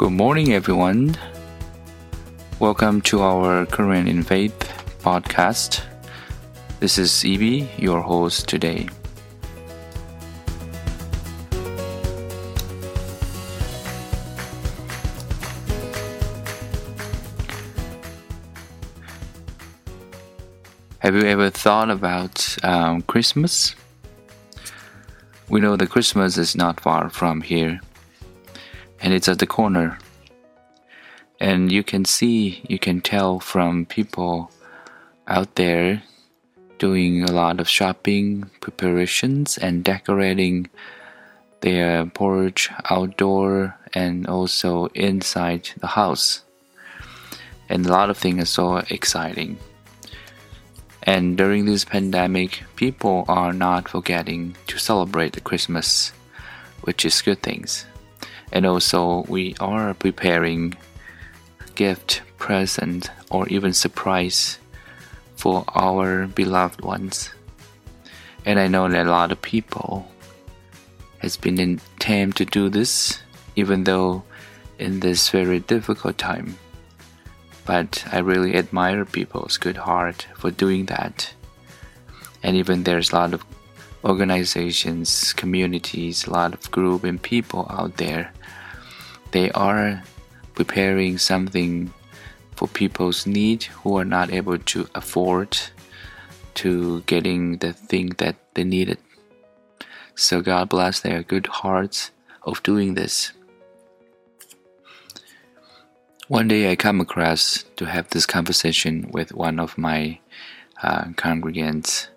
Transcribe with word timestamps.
Good 0.00 0.12
morning, 0.12 0.54
everyone. 0.54 1.14
Welcome 2.58 3.02
to 3.02 3.20
our 3.20 3.66
Korean 3.66 4.08
in 4.08 4.22
Faith 4.22 4.56
podcast. 5.02 5.82
This 6.78 6.96
is 6.96 7.22
Evie, 7.22 7.68
your 7.76 8.00
host 8.00 8.48
today. 8.48 8.88
Have 21.00 21.14
you 21.14 21.24
ever 21.24 21.50
thought 21.50 21.90
about 21.90 22.56
um, 22.64 23.02
Christmas? 23.02 23.74
We 25.50 25.60
know 25.60 25.76
that 25.76 25.90
Christmas 25.90 26.38
is 26.38 26.56
not 26.56 26.80
far 26.80 27.10
from 27.10 27.42
here 27.42 27.82
and 29.00 29.14
it's 29.14 29.28
at 29.28 29.38
the 29.38 29.46
corner. 29.46 29.98
And 31.40 31.72
you 31.72 31.82
can 31.82 32.04
see, 32.04 32.62
you 32.68 32.78
can 32.78 33.00
tell 33.00 33.40
from 33.40 33.86
people 33.86 34.50
out 35.26 35.54
there 35.54 36.02
doing 36.78 37.22
a 37.22 37.32
lot 37.32 37.60
of 37.60 37.68
shopping 37.68 38.50
preparations 38.60 39.56
and 39.56 39.84
decorating 39.84 40.68
their 41.60 42.06
porch 42.06 42.70
outdoor 42.90 43.76
and 43.94 44.26
also 44.26 44.86
inside 44.94 45.70
the 45.78 45.86
house. 45.86 46.42
And 47.68 47.86
a 47.86 47.92
lot 47.92 48.10
of 48.10 48.18
things 48.18 48.42
are 48.42 48.46
so 48.46 48.76
exciting. 48.90 49.58
And 51.04 51.36
during 51.38 51.64
this 51.64 51.84
pandemic, 51.84 52.62
people 52.76 53.24
are 53.28 53.52
not 53.52 53.88
forgetting 53.88 54.56
to 54.66 54.78
celebrate 54.78 55.42
Christmas, 55.44 56.12
which 56.82 57.06
is 57.06 57.22
good 57.22 57.42
things 57.42 57.86
and 58.52 58.66
also 58.66 59.24
we 59.28 59.54
are 59.60 59.94
preparing 59.94 60.74
gift, 61.74 62.22
present, 62.38 63.10
or 63.30 63.48
even 63.48 63.72
surprise 63.72 64.58
for 65.36 65.64
our 65.74 66.26
beloved 66.26 66.82
ones. 66.82 67.30
And 68.44 68.58
I 68.58 68.68
know 68.68 68.88
that 68.88 69.06
a 69.06 69.10
lot 69.10 69.32
of 69.32 69.40
people 69.42 70.10
has 71.18 71.36
been 71.36 71.60
in 71.60 71.80
time 71.98 72.32
to 72.32 72.44
do 72.44 72.68
this, 72.68 73.20
even 73.56 73.84
though 73.84 74.22
in 74.78 75.00
this 75.00 75.28
very 75.28 75.60
difficult 75.60 76.18
time. 76.18 76.56
But 77.66 78.04
I 78.10 78.18
really 78.18 78.56
admire 78.56 79.04
people's 79.04 79.58
good 79.58 79.76
heart 79.76 80.26
for 80.36 80.50
doing 80.50 80.86
that. 80.86 81.32
And 82.42 82.56
even 82.56 82.84
there's 82.84 83.12
a 83.12 83.14
lot 83.14 83.34
of 83.34 83.44
organizations, 84.04 85.32
communities, 85.34 86.26
a 86.26 86.30
lot 86.30 86.54
of 86.54 86.70
group 86.70 87.04
and 87.04 87.20
people 87.22 87.66
out 87.70 87.96
there 87.96 88.32
they 89.32 89.50
are 89.52 90.02
preparing 90.54 91.18
something 91.18 91.92
for 92.56 92.68
people's 92.68 93.26
need 93.26 93.64
who 93.64 93.96
are 93.96 94.04
not 94.04 94.32
able 94.32 94.58
to 94.58 94.88
afford 94.94 95.56
to 96.54 97.00
getting 97.02 97.58
the 97.58 97.72
thing 97.72 98.08
that 98.18 98.36
they 98.54 98.64
needed. 98.64 98.98
So 100.14 100.42
God 100.42 100.68
bless 100.68 101.00
their 101.00 101.22
good 101.22 101.46
hearts 101.46 102.10
of 102.42 102.62
doing 102.62 102.94
this. 102.94 103.32
One 106.28 106.48
day 106.48 106.70
I 106.70 106.76
come 106.76 107.00
across 107.00 107.64
to 107.76 107.86
have 107.86 108.10
this 108.10 108.26
conversation 108.26 109.10
with 109.12 109.32
one 109.32 109.58
of 109.58 109.78
my 109.78 110.20
uh, 110.82 111.04
congregants, 111.16 112.08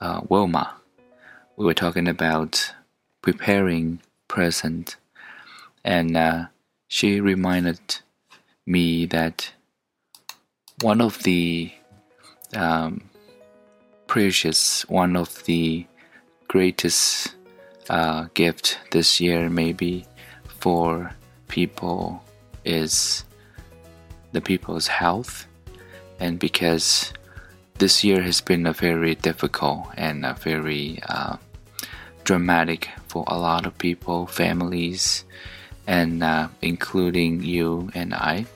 uh, 0.00 0.20
Wilma. 0.28 0.79
We 1.60 1.66
were 1.66 1.74
talking 1.74 2.08
about 2.08 2.72
preparing 3.20 4.00
present. 4.28 4.96
And 5.84 6.16
uh, 6.16 6.46
she 6.88 7.20
reminded 7.20 8.00
me 8.64 9.04
that 9.04 9.52
one 10.80 11.02
of 11.02 11.22
the 11.22 11.70
um, 12.54 13.02
precious, 14.06 14.88
one 14.88 15.16
of 15.16 15.44
the 15.44 15.84
greatest 16.48 17.34
uh, 17.90 18.28
gift 18.32 18.78
this 18.92 19.20
year 19.20 19.50
maybe 19.50 20.06
for 20.60 21.14
people 21.48 22.24
is 22.64 23.24
the 24.32 24.40
people's 24.40 24.86
health. 24.86 25.46
And 26.20 26.38
because 26.38 27.12
this 27.76 28.02
year 28.02 28.22
has 28.22 28.40
been 28.40 28.64
a 28.64 28.72
very 28.72 29.14
difficult 29.14 29.88
and 29.98 30.24
a 30.24 30.32
very 30.32 31.00
uh, 31.06 31.36
dramatic 32.24 32.88
for 33.08 33.24
a 33.26 33.38
lot 33.38 33.66
of 33.66 33.76
people 33.78 34.26
families 34.26 35.24
and 35.86 36.22
uh, 36.22 36.48
including 36.62 37.42
you 37.42 37.90
and 37.94 38.14
I. 38.14 38.46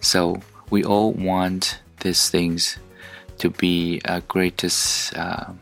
So 0.00 0.40
we 0.70 0.84
all 0.84 1.12
want 1.12 1.80
these 2.00 2.30
things 2.30 2.78
to 3.38 3.50
be 3.50 4.00
a 4.04 4.20
greatest 4.20 5.16
uh, 5.16 5.52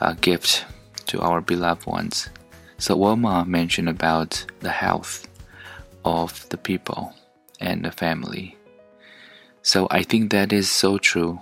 a 0.00 0.14
gift 0.14 0.64
to 1.06 1.20
our 1.20 1.40
beloved 1.40 1.86
ones. 1.86 2.28
So 2.78 2.96
Wilma 2.96 3.44
mentioned 3.44 3.88
about 3.88 4.44
the 4.60 4.70
health 4.70 5.28
of 6.04 6.46
the 6.48 6.58
people 6.58 7.14
and 7.60 7.84
the 7.84 7.92
family. 7.92 8.56
So 9.62 9.86
I 9.90 10.02
think 10.02 10.30
that 10.30 10.52
is 10.52 10.70
so 10.70 10.98
true. 10.98 11.40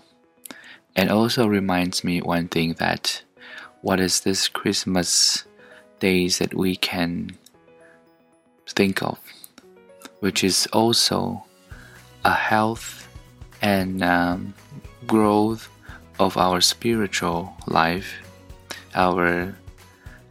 And 0.94 1.10
also 1.10 1.46
reminds 1.46 2.04
me 2.04 2.20
one 2.20 2.48
thing 2.48 2.74
that 2.74 3.22
what 3.82 3.98
is 3.98 4.20
this 4.20 4.48
Christmas 4.48 5.44
days 5.98 6.38
that 6.38 6.54
we 6.54 6.76
can 6.76 7.36
think 8.68 9.02
of, 9.02 9.18
which 10.20 10.42
is 10.44 10.66
also 10.72 11.44
a 12.24 12.32
health 12.32 13.08
and 13.60 14.02
um, 14.02 14.54
growth 15.06 15.68
of 16.20 16.36
our 16.36 16.60
spiritual 16.60 17.54
life, 17.66 18.14
our 18.94 19.54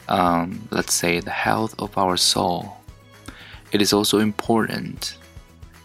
um, 0.07 0.67
let's 0.71 0.93
say 0.93 1.19
the 1.19 1.29
health 1.29 1.75
of 1.77 1.97
our 1.97 2.17
soul. 2.17 2.77
It 3.71 3.81
is 3.81 3.93
also 3.93 4.19
important 4.19 5.17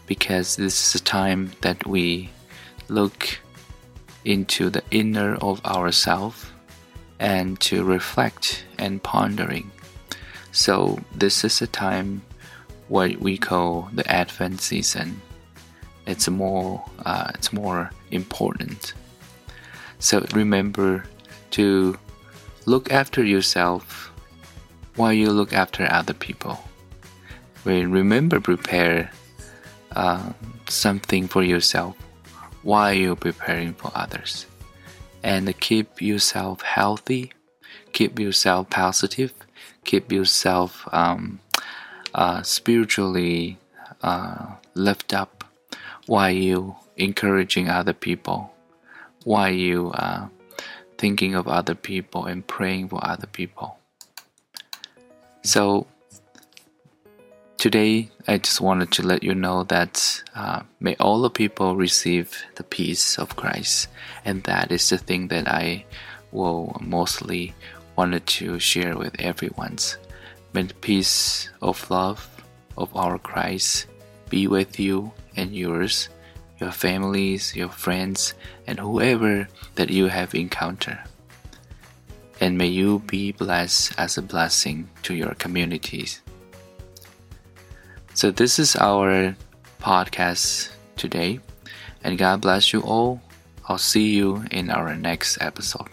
because 0.05 0.55
this 0.55 0.95
is 0.95 1.01
a 1.01 1.03
time 1.03 1.51
that 1.61 1.85
we 1.85 2.29
look 2.87 3.39
into 4.23 4.69
the 4.69 4.83
inner 4.91 5.35
of 5.35 5.63
ourself 5.65 6.53
and 7.19 7.59
to 7.61 7.83
reflect 7.83 8.65
and 8.77 9.01
pondering. 9.01 9.71
So 10.51 10.99
this 11.13 11.43
is 11.43 11.61
a 11.61 11.67
time 11.67 12.21
what 12.87 13.17
we 13.17 13.37
call 13.37 13.89
the 13.93 14.09
Advent 14.09 14.61
season. 14.61 15.21
It's 16.05 16.29
more 16.29 16.83
uh, 17.05 17.31
it's 17.33 17.51
more 17.51 17.91
important. 18.11 18.93
So 19.99 20.25
remember 20.33 21.03
to 21.51 21.97
look 22.65 22.91
after 22.91 23.23
yourself 23.23 24.11
while 24.95 25.13
you 25.13 25.31
look 25.31 25.53
after 25.53 25.91
other 25.91 26.13
people. 26.13 26.59
Remember 27.65 28.39
prepare 28.39 29.11
uh, 29.91 30.31
something 30.69 31.27
for 31.27 31.43
yourself 31.43 31.95
while 32.63 32.93
you're 32.93 33.15
preparing 33.15 33.73
for 33.73 33.91
others. 33.93 34.45
And 35.27 35.51
keep 35.59 36.01
yourself 36.01 36.61
healthy, 36.61 37.33
keep 37.91 38.17
yourself 38.17 38.69
positive, 38.69 39.33
keep 39.83 40.09
yourself 40.09 40.87
um, 40.93 41.41
uh, 42.15 42.43
spiritually 42.43 43.57
uh, 44.01 44.55
lift 44.73 45.13
up 45.13 45.43
while 46.05 46.31
you 46.31 46.77
encouraging 46.95 47.67
other 47.67 47.91
people, 47.91 48.53
while 49.25 49.51
you 49.51 49.91
uh, 49.91 50.29
thinking 50.97 51.35
of 51.35 51.45
other 51.45 51.75
people 51.75 52.23
and 52.25 52.47
praying 52.47 52.87
for 52.87 53.03
other 53.05 53.27
people. 53.27 53.79
So 55.43 55.87
today, 57.57 58.09
I 58.27 58.37
just 58.37 58.61
wanted 58.61 58.91
to 58.93 59.03
let 59.03 59.23
you 59.23 59.33
know 59.33 59.63
that 59.63 60.23
uh, 60.35 60.61
may 60.79 60.95
all 60.99 61.21
the 61.21 61.29
people 61.29 61.75
receive 61.75 62.31
the 62.55 62.63
peace 62.63 63.17
of 63.17 63.35
Christ, 63.35 63.89
and 64.23 64.43
that 64.43 64.71
is 64.71 64.89
the 64.89 64.97
thing 64.97 65.27
that 65.29 65.47
I 65.47 65.85
will 66.31 66.77
mostly 66.81 67.55
wanted 67.95 68.27
to 68.27 68.59
share 68.59 68.95
with 68.95 69.19
everyone's. 69.19 69.97
May 70.53 70.63
the 70.63 70.75
peace 70.75 71.49
of 71.61 71.89
love 71.89 72.29
of 72.77 72.95
our 72.95 73.17
Christ 73.17 73.87
be 74.29 74.47
with 74.47 74.79
you 74.79 75.11
and 75.35 75.55
yours, 75.55 76.09
your 76.59 76.71
families, 76.71 77.55
your 77.55 77.69
friends, 77.69 78.33
and 78.67 78.79
whoever 78.79 79.47
that 79.75 79.89
you 79.89 80.07
have 80.07 80.35
encountered. 80.35 80.99
And 82.39 82.57
may 82.57 82.67
you 82.67 82.99
be 82.99 83.31
blessed 83.31 83.93
as 83.97 84.17
a 84.17 84.21
blessing 84.21 84.89
to 85.03 85.15
your 85.15 85.33
communities. 85.35 86.21
So, 88.17 88.31
this 88.31 88.57
is 88.57 88.75
our 88.75 89.35
podcast 89.79 90.71
today, 90.95 91.39
and 92.03 92.17
God 92.17 92.41
bless 92.41 92.73
you 92.73 92.81
all. 92.81 93.21
I'll 93.69 93.77
see 93.77 94.09
you 94.09 94.43
in 94.49 94.71
our 94.71 94.95
next 94.95 95.37
episode. 95.39 95.85